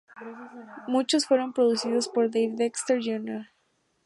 Muchos 0.87 1.27
fueron 1.27 1.53
producidos 1.53 2.07
por 2.09 2.31
Dave 2.31 2.53
Dexter, 2.55 3.01
Jr. 3.05 3.49